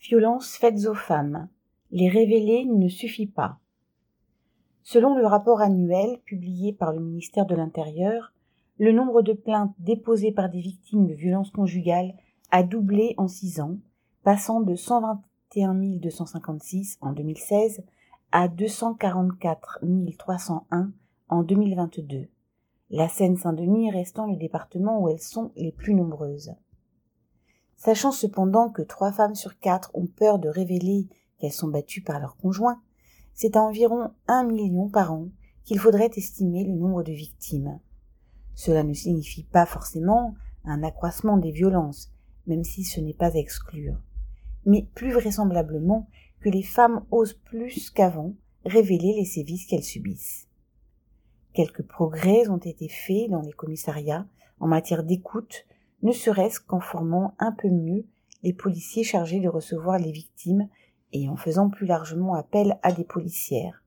[0.00, 1.48] Violences faites aux femmes.
[1.90, 3.58] Les révéler ne suffit pas.
[4.82, 8.32] Selon le rapport annuel publié par le ministère de l'Intérieur,
[8.78, 12.14] le nombre de plaintes déposées par des victimes de violences conjugales
[12.50, 13.76] a doublé en six ans,
[14.22, 17.84] passant de 121 256 en 2016
[18.32, 19.80] à 244
[20.18, 20.92] 301
[21.28, 22.28] en 2022,
[22.88, 26.54] la Seine-Saint-Denis restant le département où elles sont les plus nombreuses.
[27.80, 32.20] Sachant cependant que trois femmes sur quatre ont peur de révéler qu'elles sont battues par
[32.20, 32.82] leur conjoint,
[33.32, 35.28] c'est à environ un million par an
[35.64, 37.80] qu'il faudrait estimer le nombre de victimes.
[38.54, 42.12] Cela ne signifie pas forcément un accroissement des violences,
[42.46, 43.96] même si ce n'est pas à exclure,
[44.66, 46.06] mais plus vraisemblablement
[46.40, 48.34] que les femmes osent plus qu'avant
[48.66, 50.48] révéler les sévices qu'elles subissent.
[51.54, 54.26] Quelques progrès ont été faits dans les commissariats
[54.58, 55.64] en matière d'écoute,
[56.02, 58.06] ne serait-ce qu'en formant un peu mieux
[58.42, 60.68] les policiers chargés de recevoir les victimes
[61.12, 63.82] et en faisant plus largement appel à des policières.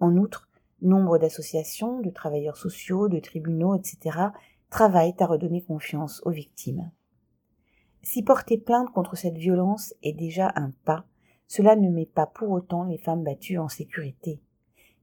[0.00, 0.48] En outre,
[0.82, 4.18] nombre d'associations, de travailleurs sociaux, de tribunaux, etc.
[4.70, 6.90] travaillent à redonner confiance aux victimes.
[8.02, 11.06] Si porter plainte contre cette violence est déjà un pas,
[11.48, 14.40] cela ne met pas pour autant les femmes battues en sécurité.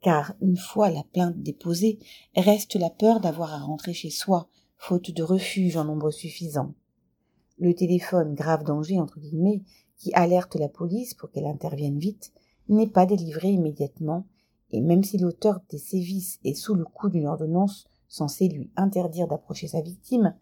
[0.00, 1.98] Car une fois la plainte déposée,
[2.36, 6.74] reste la peur d'avoir à rentrer chez soi, faute de refuge en nombre suffisant.
[7.58, 9.62] Le téléphone grave danger entre guillemets
[9.96, 12.32] qui alerte la police pour qu'elle intervienne vite
[12.68, 14.26] n'est pas délivré immédiatement
[14.70, 19.28] et même si l'auteur des sévices est sous le coup d'une ordonnance censée lui interdire
[19.28, 20.34] d'approcher sa victime,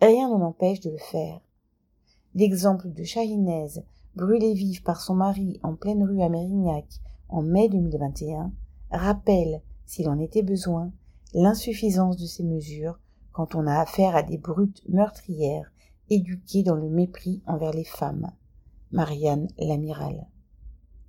[0.00, 1.40] rien ne l'empêche de le faire.
[2.34, 3.82] L'exemple de Chahinez
[4.14, 6.86] brûlée vive par son mari en pleine rue à Mérignac
[7.28, 8.52] en mai 2021,
[8.90, 10.92] rappelle, s'il en était besoin,
[11.34, 12.98] l'insuffisance de ces mesures
[13.32, 15.72] quand on a affaire à des brutes meurtrières
[16.10, 18.30] éduquées dans le mépris envers les femmes.
[18.90, 20.26] Marianne l'amiral.